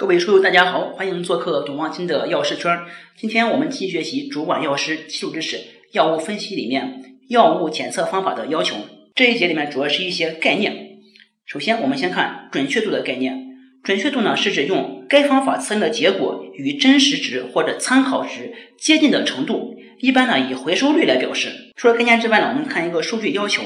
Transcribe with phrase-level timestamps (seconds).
[0.00, 2.74] 各位书友，大家好，欢迎做客董望清的药师圈。
[3.18, 5.58] 今天我们继续学习主管药师基础知识，
[5.92, 8.76] 药物分析里面药物检测方法的要求。
[9.14, 10.96] 这一节里面主要是一些概念。
[11.44, 13.46] 首先，我们先看准确度的概念。
[13.82, 19.74] 准确度呢，是指用该方法测定的结果与真实值或者参考值接近的程度。
[19.98, 21.74] 一般呢，以回收率来表示。
[21.76, 23.64] 除了概念之外呢，我们看一个数据要求，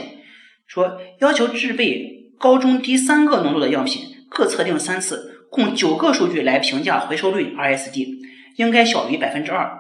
[0.67, 5.31] 说要求制备高中低三个浓度的样品，各测定三次。
[5.55, 8.09] 共九个数据来评价回收率，RSD
[8.57, 9.71] 应该小于百分之二。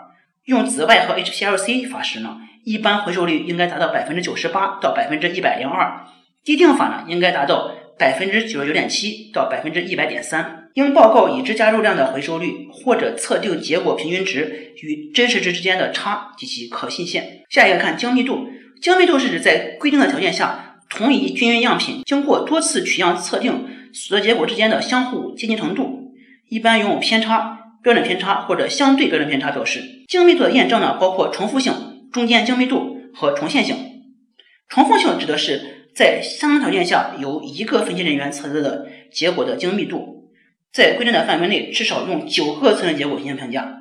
[0.44, 6.04] 用紫外和 HPLC 法时呢，一般回收率应该达到百分之九十八到百分之一百零二。
[6.44, 10.68] 滴定法呢，应该达到百分之九十九点七到百分之一百点三。
[10.74, 17.20] 应报告已知加入量的回收率或者测定结果平均值与真实值之间的差及其可信性。
[17.50, 18.46] 下一个看精密度，
[18.80, 23.66] 精密度是指在规定的条件下，同一均匀样品经过多次取样测定。
[23.94, 26.12] 所得结果之间的相互接近程度，
[26.48, 30.04] 一般用偏差、标准偏差或者相对标准偏差表示。
[30.08, 31.72] 精密度的验证呢，包括重复性、
[32.12, 33.76] 中间精密度和重现性。
[34.68, 40.30] 重复性指的是在相同条件下由一个分析人员测得的结果的精密度，
[40.72, 43.78] 在规定的范围内至少用九个测定结果进行评价。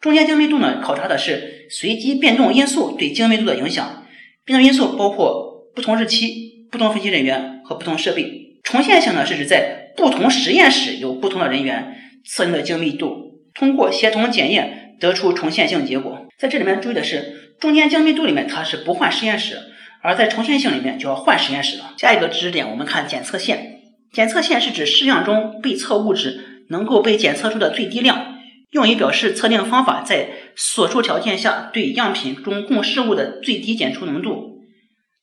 [0.00, 4.04] 中间精密度呢，考察的是随机变动因素对精密度的影响，
[4.44, 8.43] 变动因素包括不同日期、不同分析人员和不同设备。
[8.64, 16.26] 重现性呢，是指在不同实验室有不同的人员测定的精密度，通过协同检验得出重现性结果。
[16.38, 19.58] 在这里面注意的是，中间精密度里面它是不换实验室，
[20.02, 21.94] 而在重现性里面就要换实验室了。
[21.96, 23.80] 下一个知识点，我们看检测线。
[24.12, 28.38] 检测线是指试样中被测物质能够被检测出的最低量，
[28.70, 34.62] 用于表示测定方法在所述条件下对样品中共事物的最低检出浓度。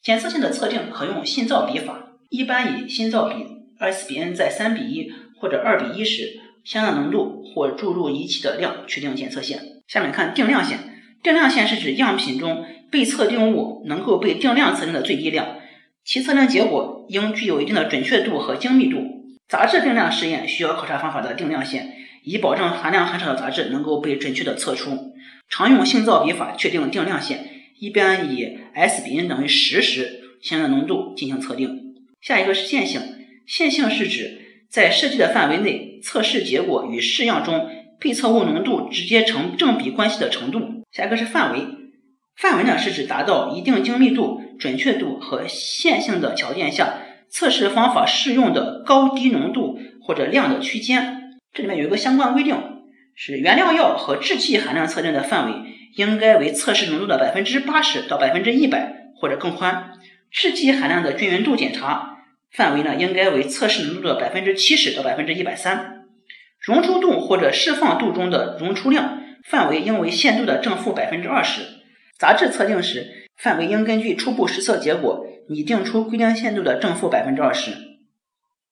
[0.03, 2.11] 检测线的测定可用信噪比法。
[2.32, 3.46] 一般以心噪比
[3.78, 9.60] S/Bn 在三比一或者二比一时，相应浓度或注入仪器的量确定检测线。
[9.86, 10.80] 下面看定量线，
[11.22, 15.58] 定量线是指样品中被测定物能够被定量测定的最低量，
[16.06, 19.00] 其测定结果应具有一定的准确度和精密度。
[19.50, 21.91] 杂质定量试验需要考察方法的定量线，
[22.24, 25.14] 以保证含量很少的杂质能够被准确的测出。
[25.50, 31.91] 常用信噪比法确定定量线，一般以 S/Bn 等于十时相应浓度进行测定。
[32.22, 33.02] 下一个是线性，
[33.48, 37.68] 线性是指在设计的范围内，测试结果与试样中
[38.00, 40.84] 被测物浓度直接成正比关系的程度。
[40.92, 41.66] 下一个是范围，
[42.36, 51.40] 范围呢是指达到一定精密度、准确度和线性的条件下，测试方法适用的高低浓度或者量的区间。
[51.52, 52.56] 这里面有一个相关规定，
[53.16, 59.94] 是原料药和制剂含量测定的范围应该为测试浓度的百分之八十到百分之一百或者更宽。
[60.30, 62.10] 制剂含量的均匀度检查。
[62.51, 66.03] 范围呢，应该为测试浓度的百分之七十到百分之一百三，
[66.59, 71.61] 溶出度或者释放度中的溶出量范围应为限度的正负百分之二十。
[72.19, 77.72] 杂质测定时，范围应根据初步实测结果拟定出规定限度的正负百分之二十。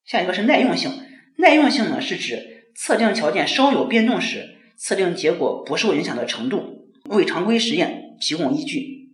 [0.03, 0.91] 下一个是耐用性，
[1.37, 9.09] 耐用性呢是指测定条件稍有变动时，测定结果不受影响的程度，为常规实验提供依据。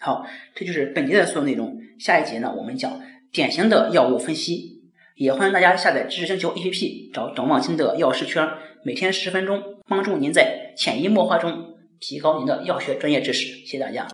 [0.00, 0.26] 好，
[0.56, 1.78] 这就是本节的所有内容。
[2.00, 3.00] 下一节呢，我们讲。
[3.32, 4.82] 典型的药物分析，
[5.16, 8.46] 也欢迎大家下载知识星球 APP，找董望清的药师圈，
[8.84, 13.46] 每天十分钟，帮助您在潜移默化中提高您的药学专业知识。
[13.64, 14.06] 谢谢大家。